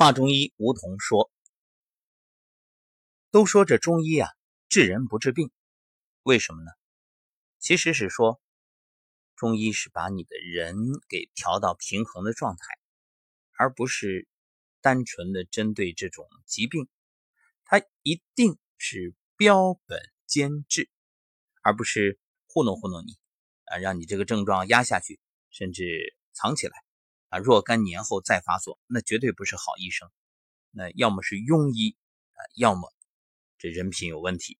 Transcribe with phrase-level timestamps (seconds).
[0.00, 1.30] 华中医吴桐说
[3.30, 4.30] ：“都说这中医啊，
[4.70, 5.50] 治人不治病，
[6.22, 6.70] 为什么呢？
[7.58, 8.40] 其实是说，
[9.36, 10.74] 中医是把你的人
[11.06, 12.62] 给调到平衡的状态，
[13.58, 14.26] 而不是
[14.80, 16.88] 单纯的针对这种疾病，
[17.66, 20.88] 它一定是标本兼治，
[21.60, 23.18] 而不是糊弄糊弄你
[23.66, 25.20] 啊，让你这个症状压下去，
[25.50, 26.82] 甚至藏起来。”
[27.30, 30.10] 啊，若干年后再发作，那绝对不是好医生，
[30.70, 31.96] 那要么是庸医
[32.32, 32.92] 啊，要么
[33.56, 34.58] 这人品有问题。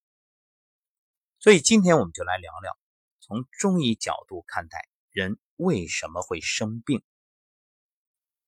[1.40, 2.78] 所以今天我们就来聊聊，
[3.20, 7.02] 从中医角度看待人为什么会生病。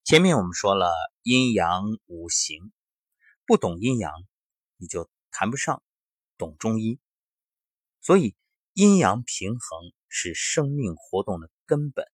[0.05, 0.93] 前面我们说了
[1.23, 2.73] 阴阳五行，
[3.45, 4.13] 不懂阴阳，
[4.77, 5.83] 你就谈不上
[6.39, 7.01] 懂中医。
[8.01, 8.37] 所以
[8.73, 12.07] 阴阳平衡是生命活动的根本，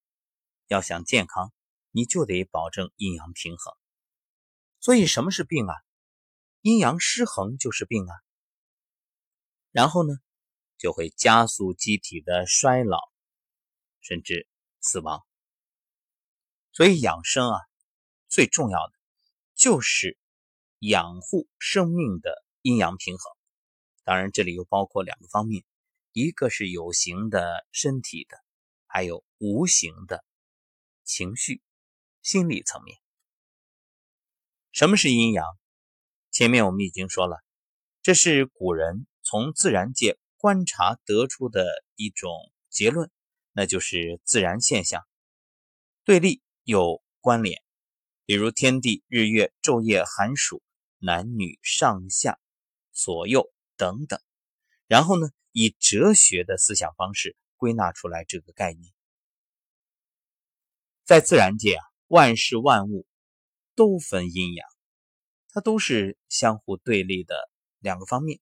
[0.69, 1.53] 要想健康。
[1.98, 3.75] 你就得保证阴阳平衡，
[4.79, 5.75] 所以什么是病啊？
[6.61, 8.14] 阴阳失衡就是病啊。
[9.73, 10.14] 然后呢，
[10.77, 13.00] 就会加速机体的衰老，
[14.00, 14.47] 甚至
[14.81, 15.27] 死亡。
[16.70, 17.58] 所以养生啊，
[18.28, 18.92] 最重要的
[19.56, 20.17] 就是
[20.78, 23.33] 养护生命的阴阳平衡。
[24.05, 25.64] 当然，这里又包括两个方面，
[26.12, 28.39] 一个是有形的身体的，
[28.86, 30.25] 还有无形的
[31.03, 31.61] 情绪。
[32.29, 32.98] 心理层面，
[34.71, 35.47] 什么是阴阳？
[36.31, 37.43] 前面我们已经说了，
[38.03, 41.65] 这是古人从自然界观察得出的
[41.97, 43.11] 一种结论，
[43.53, 45.09] 那就是自然现象，
[46.05, 47.62] 对立有关联，
[48.27, 50.63] 比如天地、日月、昼夜、寒暑、
[50.98, 52.39] 男女、上下、
[52.92, 54.20] 左右等等。
[54.87, 58.92] 然后呢，以哲学的思想方式归纳出来这个概念，
[61.07, 61.88] 在自然界啊。
[62.09, 63.06] 万事万物
[63.75, 64.67] 都分阴阳，
[65.51, 68.41] 它都是相互对立的两个方面，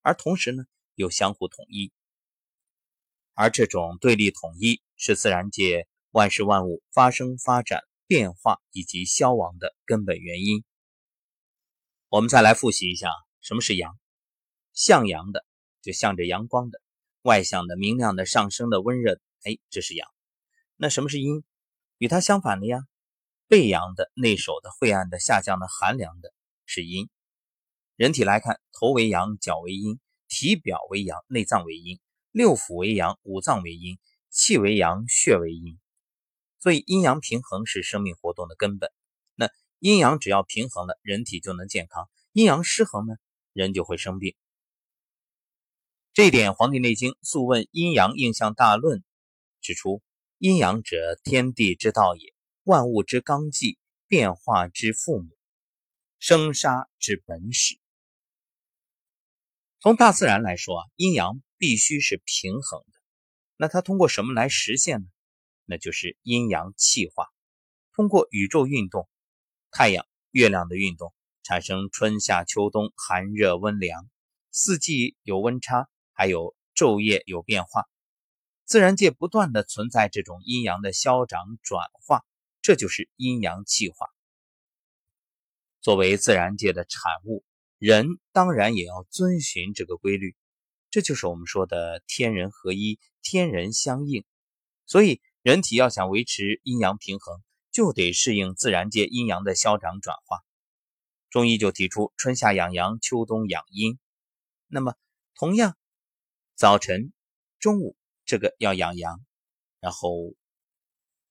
[0.00, 0.64] 而同时呢
[0.94, 1.92] 又相互统一。
[3.34, 10.62] 而这种对立统一是自然界万事万物发生、发展、变化以及消亡的根本原因。
[12.08, 13.98] 我们再来复习一下，什么是阳？
[14.72, 15.44] 向阳的，
[15.82, 16.80] 就向着阳光的，
[17.22, 20.08] 外向的、明亮的、上升的、温热的，哎，这是阳。
[20.76, 21.42] 那什么是阴？
[21.98, 22.80] 与它相反的呀，
[23.46, 26.32] 背阳的、内守的、晦暗的、下降的、寒凉的，
[26.66, 27.08] 是阴。
[27.96, 32.00] 人体来看，头为阳，脚为阴，体表为阳，内脏为阴，
[32.32, 35.78] 六腑为阳，五脏为阴，气为阳，血为阴。
[36.58, 38.90] 所以阴阳平衡是生命活动的根本。
[39.36, 43.14] 那阴阳只要平衡了，人体就能健康；阴阳失衡呢，
[43.52, 44.34] 人就会生病。
[46.12, 48.98] 这一点，《黄帝内经·素问·阴阳应象大论》
[49.60, 50.02] 指出。
[50.44, 52.34] 阴阳者，天地之道也，
[52.64, 55.30] 万物之纲纪，变化之父母，
[56.18, 57.78] 生杀之本始。
[59.80, 63.00] 从大自然来说啊，阴阳必须是平衡的。
[63.56, 65.06] 那它通过什么来实现呢？
[65.64, 67.28] 那就是阴阳气化，
[67.94, 69.08] 通过宇宙运动、
[69.70, 74.10] 太阳、月亮的运动，产生春夏秋冬、寒热温凉，
[74.50, 77.88] 四季有温差，还有昼夜有变化。
[78.64, 82.24] 自然界不断的存在这种阴阳的消长转化，
[82.62, 84.08] 这就是阴阳气化。
[85.82, 87.44] 作为自然界的产物，
[87.78, 90.34] 人当然也要遵循这个规律，
[90.90, 94.24] 这就是我们说的天人合一、天人相应。
[94.86, 100.42] 所以，人体要想维持阴阳平衡，就得适应自然界阴阳的消长转化。
[101.28, 103.98] 中医就提出春夏养阳，秋冬养阴。
[104.68, 104.94] 那么，
[105.34, 105.76] 同样，
[106.54, 107.12] 早晨、
[107.58, 107.94] 中午。
[108.24, 109.20] 这个要养阳，
[109.80, 110.34] 然后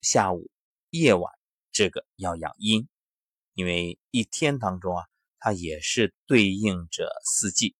[0.01, 0.51] 下午、
[0.91, 1.33] 夜晚
[1.71, 2.87] 这个要养阴，
[3.53, 5.05] 因为一天当中啊，
[5.39, 7.75] 它也是对应着四季。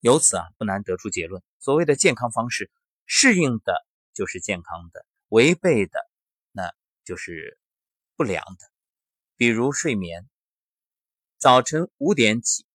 [0.00, 2.70] 由此啊，不难得出结论：所谓的健康方式，
[3.06, 6.00] 适应的就是健康的，违背的
[6.50, 6.72] 那
[7.04, 7.58] 就是
[8.16, 8.66] 不良的。
[9.36, 10.28] 比如睡眠，
[11.36, 12.66] 早晨五点起，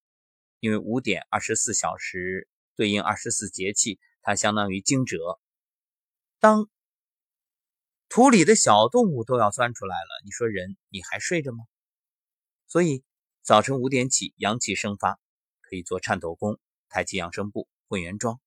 [0.62, 2.48] 因为五点二十四小时
[2.78, 4.00] 对应二十四节气。
[4.24, 5.20] 它相当于惊蛰，
[6.40, 6.68] 当
[8.10, 11.66] 土里的小动物都要钻出来了，你说人你还睡着吗？
[12.68, 13.04] 所以
[13.42, 15.20] 早晨五点起，阳气生发，
[15.62, 18.40] 可以做颤抖功、太极养生步、混元桩。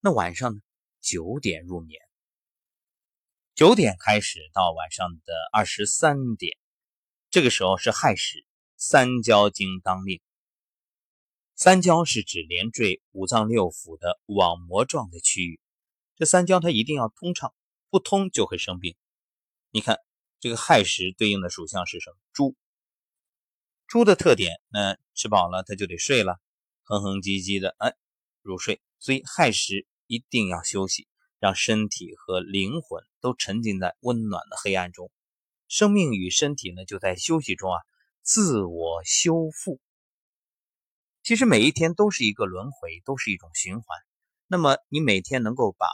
[0.00, 0.60] 那晚上呢？
[1.00, 2.00] 九点入眠，
[3.54, 6.56] 九点开始到晚上的二十三点，
[7.30, 8.44] 这个时候是亥时，
[8.76, 10.20] 三焦经当令。
[11.62, 15.60] 三焦是指连缀五脏六腑的网膜状的区域，
[16.16, 17.54] 这三焦它一定要通畅，
[17.88, 18.96] 不通就会生病。
[19.70, 19.98] 你看
[20.40, 22.16] 这个亥时对应的属相是什么？
[22.32, 22.56] 猪，
[23.86, 26.40] 猪的特点，那吃饱了它就得睡了，
[26.82, 27.94] 哼哼唧唧的，哎，
[28.40, 28.82] 入睡。
[28.98, 31.06] 所以亥时一定要休息，
[31.38, 35.12] 让身体和灵魂都沉浸在温暖的黑暗中。
[35.68, 37.78] 生命与身体呢，就在休息中啊，
[38.20, 39.80] 自我修复。
[41.22, 43.86] 其实每一天都是一个轮回，都是一种循环。
[44.48, 45.86] 那么你每天能够把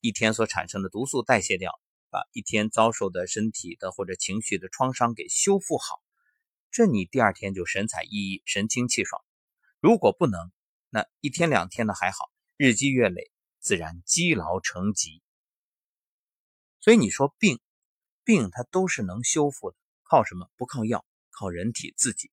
[0.00, 1.72] 一天所产生的毒素代谢掉，
[2.10, 6.00] 把一天遭受的身体的或者情绪的创伤给修复好。
[6.70, 9.20] 这你第二天就神采奕奕、神清气爽。
[9.80, 10.52] 如果不能，
[10.90, 15.22] 那一天两天的还好，日积月累，自然积劳成疾。
[16.80, 17.58] 所以你说病，
[18.22, 20.48] 病它都是能修复的，靠什么？
[20.56, 22.30] 不靠药，靠人体自己。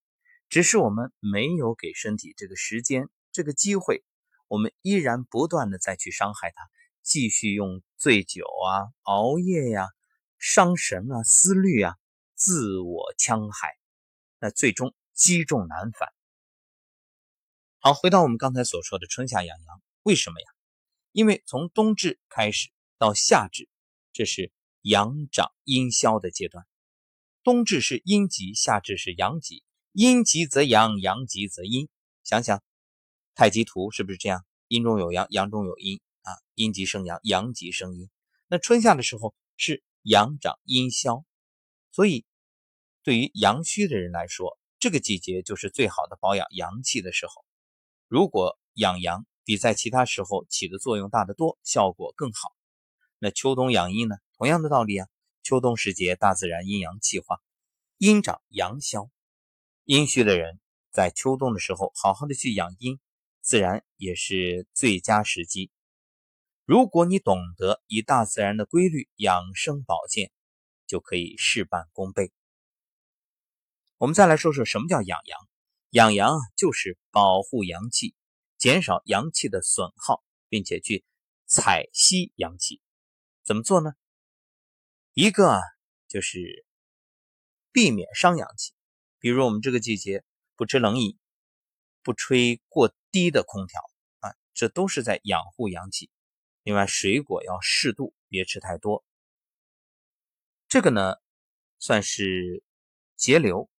[0.53, 4.03] 只是我们没有给身体这个时间、这个机会，
[4.47, 6.69] 我们依然不断的再去伤害它，
[7.01, 9.87] 继续用醉酒啊、熬夜呀、
[10.37, 11.95] 伤神啊、思虑啊，
[12.35, 13.69] 自我戕害。
[14.37, 16.09] 那最终积重难返。
[17.79, 20.45] 好，回到我们刚才所说的春夏养阳，为什么呀？
[21.13, 22.69] 因为从冬至开始
[22.99, 23.67] 到夏至，
[24.11, 24.51] 这是
[24.83, 26.63] 阳长阴消的阶段。
[27.41, 29.63] 冬至是阴极，夏至是阳极。
[29.93, 31.87] 阴极则阳，阳极则阴。
[32.23, 32.61] 想想
[33.33, 34.45] 太极图是不是这样？
[34.67, 38.09] 阴中有阳，阳中有阴啊，阴极生阳，阳极生阴。
[38.47, 41.23] 那春夏的时候是阳长阴消，
[41.91, 42.25] 所以。
[43.05, 47.43] 对于阳虚的人来说，这个季节就是最好的保养阳气的时候。
[48.07, 52.53] 如果养阳比在其他时候起的作用大得多，效果更好。
[53.19, 54.15] 那秋冬养阴呢？
[54.37, 55.09] 同样的道理啊。
[55.41, 57.41] 秋冬时节，大自然阴阳气化，
[57.97, 59.09] 阴长阳消。
[59.85, 60.59] 阴虚的人
[60.91, 62.99] 在秋冬的时候，好好的去养阴，
[63.41, 65.71] 自然也是最佳时机。
[66.63, 70.31] 如果你懂得以大自然的规律养生保健，
[70.87, 72.31] 就可以事半功倍。
[73.97, 75.39] 我们再来说说什么叫养阳。
[75.89, 78.15] 养阳啊，就是保护阳气，
[78.57, 81.03] 减少阳气的损耗，并且去
[81.45, 82.81] 采吸阳气。
[83.43, 83.91] 怎么做呢？
[85.13, 85.61] 一个，
[86.07, 86.65] 就是
[87.71, 88.73] 避免伤阳气，
[89.23, 90.21] 比如我们这个季节
[90.57, 91.17] 不吃冷饮，
[92.01, 93.79] 不吹过低的空调
[94.19, 96.09] 啊，这都是在养护阳气。
[96.63, 99.05] 另外，水果要适度，别吃太多。
[100.67, 101.15] 这个呢，
[101.79, 102.65] 算是
[103.15, 103.69] 节流。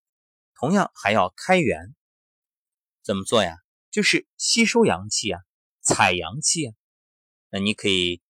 [0.55, 1.95] 同样还要开源，
[3.03, 3.59] 怎么做呀？
[3.91, 5.43] 就是吸收阳气啊，
[5.83, 6.75] 采阳气啊。
[7.51, 8.23] 那你可以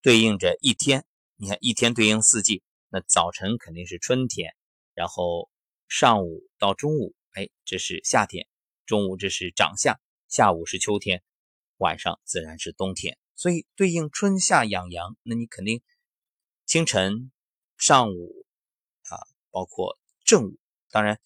[0.00, 1.04] 对应着一天，
[1.34, 4.54] 你看一天对应四季，那早晨肯定是春天，
[4.94, 5.50] 然后
[5.94, 8.46] 上午到中午，哎，这是夏天；
[8.86, 11.22] 中午这是长夏，下午是秋天，
[11.76, 13.18] 晚上自然是冬天。
[13.34, 15.82] 所以对应春夏养阳，那你肯定
[16.64, 17.30] 清晨、
[17.76, 18.46] 上午
[19.10, 20.58] 啊，包括正午，
[20.88, 21.20] 当然。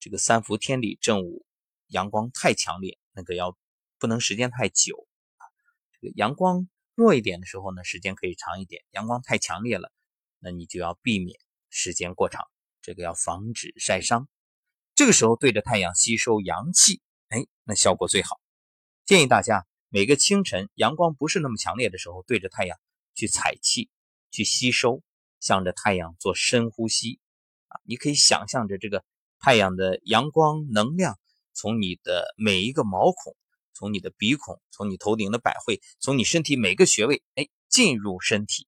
[0.00, 1.46] 这个三伏天里正午
[1.86, 3.56] 阳光太强烈，那个要
[4.00, 5.06] 不能时间太久
[5.36, 5.46] 啊。
[5.92, 9.92] 这个阳光弱一点的时候呢，时间可以长一点；阳光太强烈了，
[10.40, 11.38] 那你就要避免
[11.70, 12.44] 时间过长，
[12.84, 14.28] 这个要防止晒伤。
[14.94, 17.00] 这个时候对着太阳吸收阳气，
[17.30, 18.40] 哎，那效果最好。
[19.04, 22.78] 建议大家每个清晨阳光不是那么强烈的时候，对着太阳
[23.14, 23.90] 去采气、
[24.30, 25.02] 去吸收，
[25.40, 27.18] 向着太阳做深呼吸
[27.66, 27.80] 啊。
[27.82, 29.04] 你可以想象着这个。
[29.40, 31.18] 太阳的阳光能量
[31.52, 33.36] 从你的每一个毛孔，
[33.74, 38.66] 从你的鼻孔，从你头顶的百会，从你身体每个穴位，哎，进入身体。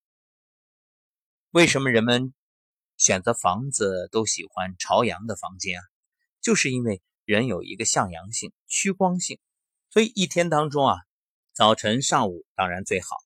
[1.50, 2.34] 为什么人们
[2.96, 5.82] 选择房子都喜欢朝阳的房间啊？
[6.40, 9.38] 就是因为人有一个向阳性、趋光性，
[9.90, 10.96] 所以一天当中啊，
[11.52, 13.16] 早晨、上午当然最好。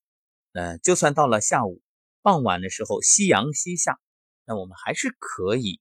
[0.53, 1.83] 那就算到了下午、
[2.23, 4.01] 傍晚的时候，夕阳西下，
[4.45, 5.81] 那我们还是可以。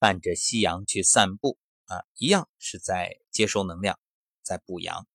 [0.00, 3.98] 伴着夕阳去散步啊，一样是在接收能量，
[4.44, 5.08] 在补阳。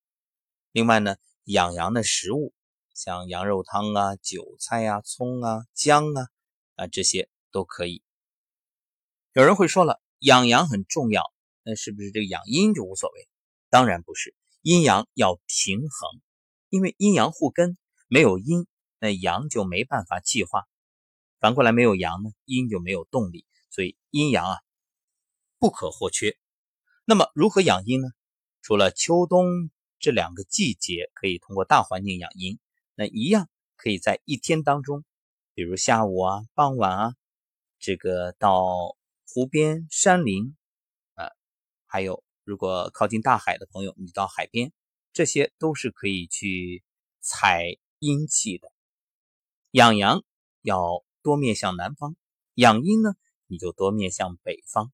[0.73, 2.53] 另外呢，养阳的食物，
[2.93, 6.27] 像羊肉汤啊、韭菜啊、葱啊、姜啊
[6.75, 8.03] 啊，这些都可以。
[9.31, 11.23] 有人会说了，养阳很重要，
[11.63, 13.29] 那是不是这个养阴就无所谓？
[13.69, 16.21] 当然不是，阴阳要平衡，
[16.67, 17.77] 因为阴阳互根，
[18.09, 18.67] 没有阴，
[18.99, 20.63] 那阳就没办法气化；
[21.39, 23.45] 反过来，没有阳呢，阴就没有动力。
[23.69, 24.57] 所以阴阳啊。
[25.59, 26.37] 不可或缺。
[27.05, 28.09] 那么如何养阴呢？
[28.61, 32.59] 除了秋冬这两个季节可以通过大环境养阴，
[32.95, 35.05] 那一样可以在一天当中，
[35.53, 37.15] 比如下午啊、傍晚啊，
[37.83, 38.95] 这个到
[39.27, 40.55] 湖边、山林
[41.15, 41.27] 啊，
[41.85, 44.71] 还有如果靠近大海的朋友，你到海边，
[45.11, 46.81] 这些都是可以去
[47.19, 48.71] 采阴气的。
[49.71, 50.23] 养阳
[50.61, 52.15] 要多面向南方，
[52.53, 53.15] 养阴呢，
[53.47, 54.89] 你就多面向北方。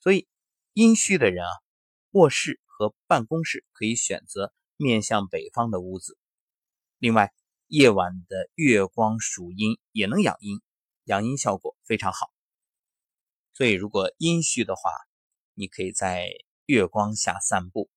[0.00, 0.26] 所以，
[0.72, 1.50] 阴虚的人啊，
[2.12, 6.16] 卧室和办公室可以选择面向北方的屋子。
[6.96, 7.34] 另外，
[7.66, 10.62] 夜晚的月光属阴，也能养阴，
[11.06, 12.30] 养阴效果非常好。
[13.54, 14.92] 所以，如果阴虚的话，
[15.54, 16.28] 你可以在
[16.66, 17.90] 月光下散步。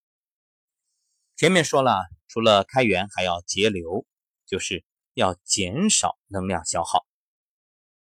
[1.36, 4.06] 前面说了，除了开源，还要节流，
[4.46, 7.06] 就是要减少能量消耗。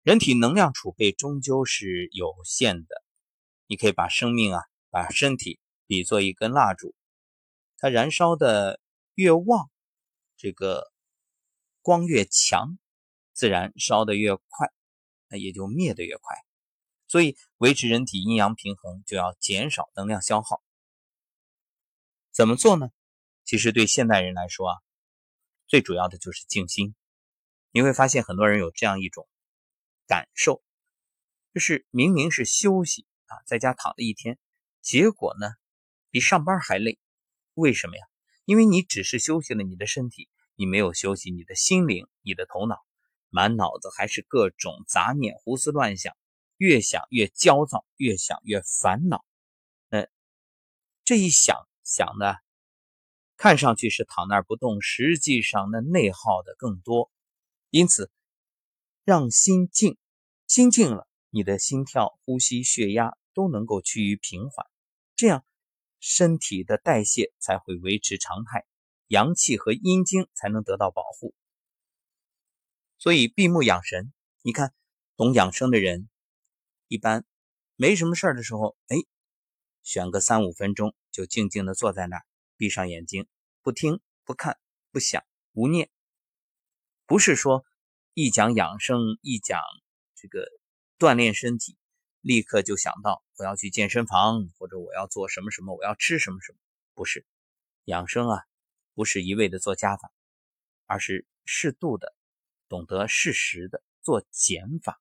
[0.02, 3.02] 人体能量储备终究是有限的，
[3.66, 6.94] 你可以把生命啊，把身体比作一根蜡烛，
[7.76, 8.80] 它燃烧的
[9.14, 9.70] 越旺，
[10.36, 10.90] 这个
[11.82, 12.78] 光越强，
[13.32, 14.72] 自然烧的越快，
[15.32, 16.36] 那也就灭的越快。
[17.08, 20.62] 所以维持人体阴阳平衡，就要减少能量消耗。
[22.30, 22.90] 怎么做呢？
[23.44, 24.78] 其实对现代人来说啊，
[25.66, 26.94] 最主要的就是静心。
[27.72, 29.26] 你会发现很多人有这样一种。
[30.08, 30.62] 感受
[31.54, 34.38] 就是明明是休息啊，在家躺了一天，
[34.82, 35.46] 结果呢
[36.10, 36.98] 比上班还累。
[37.54, 38.04] 为什么呀？
[38.44, 42.84] 因为你只是休息了你的身体，你没有休息你的心灵、你的头脑，
[43.32, 46.14] 满脑子还是各种杂念、胡思乱想，
[46.58, 49.24] 越想越焦躁，越想越烦恼。
[49.88, 50.06] 嗯
[51.02, 52.34] 这一想想呢，
[53.38, 57.10] 看上去是躺那儿不动，实际上那内耗的更多。
[57.70, 58.10] 因此，
[59.04, 59.96] 让心静。
[60.46, 64.66] 心静了，你的心跳、呼吸、血压都能够趋于平缓，
[65.16, 65.46] 这样
[65.98, 68.66] 身体的代谢才会维持常态，
[69.06, 71.34] 阳气和阴经才能得到保护。
[73.02, 74.72] 所以闭目养神，你看
[75.16, 76.08] 懂养生的人，
[76.86, 77.24] 一般
[77.74, 78.96] 没什么事儿的时候，哎，
[79.82, 82.22] 选个三五分钟就静静的坐在那儿，
[82.56, 83.26] 闭上眼睛，
[83.60, 84.56] 不听、不看、
[84.92, 85.90] 不想、无念。
[87.04, 87.64] 不是说
[88.14, 89.60] 一讲养生，一讲。
[90.14, 90.46] 这个
[90.96, 91.76] 锻炼身体，
[92.20, 96.58] 立刻就想到我要去健身房，或者我要做什么什么，我要吃什么什么。
[96.94, 97.26] 不是
[97.86, 98.44] 养生啊，
[98.94, 100.12] 不是一味的做加法，
[100.86, 102.14] 而是适度的，
[102.72, 104.98] 懂得适时的做减法。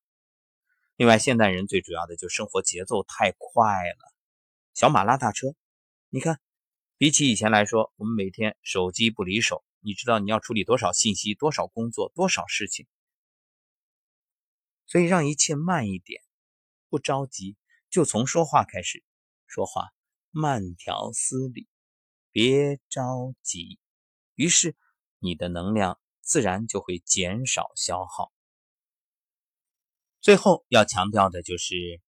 [0.98, 4.14] 另外，现代人最主要的就生活节奏太快了，
[4.74, 5.56] 小马拉大车。
[6.10, 6.42] 你看，
[6.98, 12.88] 比起以前来说，我们每天手机不离手，你知道你要处理多少信息、多少工作、多少事情。
[14.86, 16.22] 所以让一切慢一点，
[16.90, 17.56] 不着急，
[17.90, 19.02] 就从说话开始。
[19.48, 19.92] 说话
[20.30, 21.70] 慢条斯理，
[22.32, 23.80] 别着急。
[24.36, 24.76] 于是
[25.20, 28.32] 你的能量自然就会减少消耗。
[30.22, 32.00] 最后要强调的就是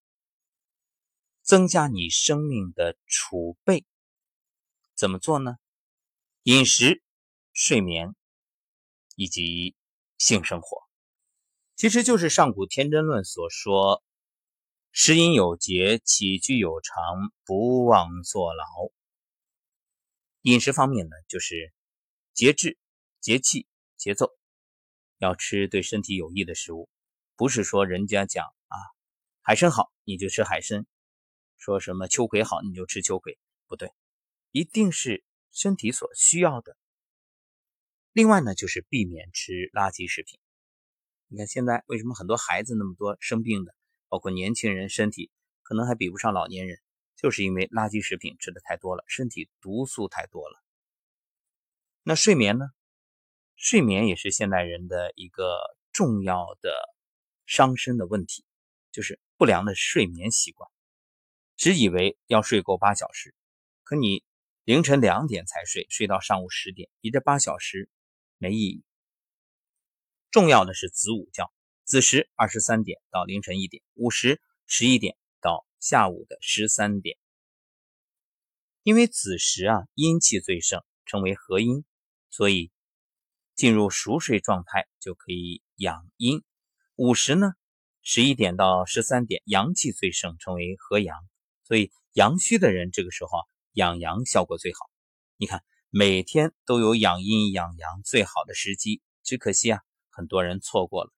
[1.42, 3.86] 增加你生命的储备。
[4.96, 5.58] 怎么做呢？
[6.44, 7.02] 饮食、
[7.52, 8.16] 睡眠
[9.16, 9.76] 以及
[10.18, 10.84] 性生活。
[11.76, 14.04] 其实就是上古天真论所说
[14.94, 18.64] ：“食饮有节，起居有常，不忘坐牢。”
[20.44, 21.74] 饮食方面呢，就是
[22.34, 22.78] 节制、
[23.20, 23.66] 节气、
[24.04, 24.36] 节奏，
[25.18, 26.90] 要吃对身体有益的食物。
[27.38, 28.76] 不是说人家讲啊，
[29.42, 30.86] 海参好你就吃海参，
[31.58, 33.94] 说什么秋葵好你就吃秋葵，不对，
[34.52, 36.76] 一定是身体所需要的。
[38.12, 40.38] 另外呢，就是避免吃垃圾食品。
[41.30, 43.74] 你看现在为什么很多孩子那么多生病的，
[44.10, 45.32] 包括年轻人身体
[45.62, 46.78] 可能还比不上老年人，
[47.16, 50.62] 就是因为垃圾食品吃的太多了，身体毒素太多了。
[52.04, 52.66] 那睡眠呢？
[53.64, 55.58] 睡眠也是现代人的一个
[55.94, 56.70] 重要的
[57.46, 58.44] 伤身的问题，
[58.92, 60.70] 就是不良的睡眠习惯，
[61.56, 63.34] 只以为要睡够八小时，
[63.84, 64.22] 可你
[64.66, 67.90] 凌晨两点才睡，睡到上午十点，你这八小时
[68.38, 68.84] 没意义。
[70.30, 71.50] 重要的是子午觉，
[71.86, 77.18] 子时二十三点到凌晨一点，午时十一点到下午的十三点。
[78.84, 81.86] 因为子时啊阴气最盛，称为合阴，
[82.30, 82.73] 所以
[83.56, 86.44] 进入熟睡状态就可以养阴。
[86.96, 87.54] 午时呢
[88.02, 91.18] 十一点到十三点阳气最盛，称为合阳，
[91.64, 93.44] 所以阳虚的人这个时候啊
[93.74, 94.80] 养阳效果最好。
[95.38, 99.80] 你看每天都有养阴养阳最好的时机，只可惜啊。
[100.16, 101.12] 很多人错过了，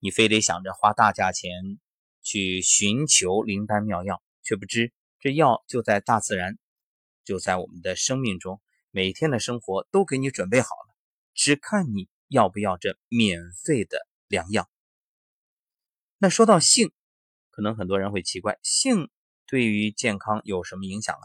[0.00, 1.50] 你非得想着花大价钱
[2.22, 6.58] 去寻求灵丹妙药，却不知这药就在大自然，
[7.24, 8.60] 就在我们的生命中，
[8.90, 10.91] 每天的生活都给你准备好了，
[11.34, 14.70] 只看你要不要这免费的良药。
[16.18, 16.92] 那说到性，
[17.50, 19.10] 可能很多人会奇怪，性
[19.46, 21.24] 对于健康有什么影响啊？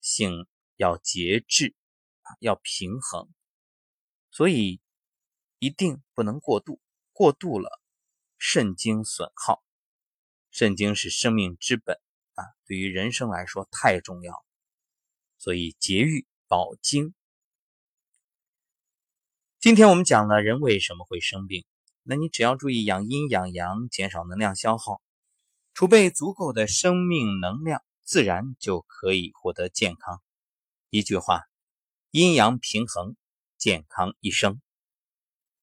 [0.00, 1.74] 性要节制
[2.22, 3.28] 啊，要平衡，
[4.30, 4.80] 所以。
[5.60, 6.80] 一定不能过度，
[7.12, 7.82] 过度了，
[8.38, 9.60] 肾精损耗。
[10.52, 12.00] 肾精是生命之本，
[12.34, 14.46] 啊，对于人生来说太重要，
[15.36, 17.12] 所以节欲保精。
[19.60, 21.64] 今天我们讲了人为什么会生病，
[22.04, 25.02] 那你只要注意养阴养阳，减少能量消耗，
[25.74, 30.22] 储备足够的生命能量，自然就可以获得健康。
[30.90, 31.42] 一句话，
[32.12, 33.16] 阴阳平衡，
[33.56, 34.60] 健康一生。